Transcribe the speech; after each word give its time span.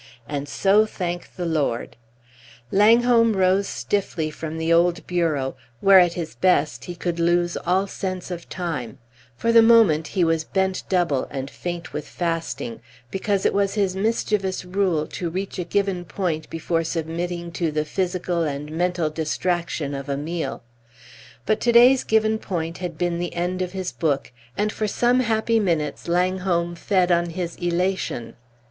And 0.27 0.49
so, 0.49 0.87
thank 0.87 1.35
the 1.35 1.45
Lord! 1.45 1.95
Langholm 2.71 3.35
rose 3.37 3.67
stiffly 3.67 4.31
from 4.31 4.57
the 4.57 4.73
old 4.73 5.05
bureau, 5.05 5.55
where 5.79 5.99
at 5.99 6.13
his 6.13 6.33
best 6.33 6.85
he 6.85 6.95
could 6.95 7.19
lose 7.19 7.55
all 7.55 7.85
sense 7.85 8.31
of 8.31 8.49
time; 8.49 8.97
for 9.37 9.51
the 9.51 9.61
moment 9.61 10.07
he 10.07 10.23
was 10.23 10.43
bent 10.43 10.81
double, 10.89 11.27
and 11.29 11.51
faint 11.51 11.93
with 11.93 12.07
fasting, 12.07 12.81
because 13.11 13.45
it 13.45 13.53
was 13.53 13.75
his 13.75 13.95
mischievous 13.95 14.65
rule 14.65 15.05
to 15.05 15.29
reach 15.29 15.59
a 15.59 15.63
given 15.63 16.03
point 16.03 16.49
before 16.49 16.83
submitting 16.83 17.51
to 17.51 17.71
the 17.71 17.85
physical 17.85 18.41
and 18.41 18.71
mental 18.71 19.07
distraction 19.11 19.93
of 19.93 20.09
a 20.09 20.17
meal. 20.17 20.63
But 21.45 21.61
to 21.61 21.71
day's 21.71 22.03
given 22.03 22.39
point 22.39 22.79
had 22.79 22.97
been 22.97 23.19
the 23.19 23.35
end 23.35 23.61
of 23.61 23.73
his 23.73 23.91
book, 23.91 24.31
and 24.57 24.71
for 24.71 24.87
some 24.87 25.19
happy 25.19 25.59
minutes 25.59 26.07
Langholm 26.07 26.73
fed 26.73 27.11
on 27.11 27.29
his 27.29 27.55
elation. 27.57 28.35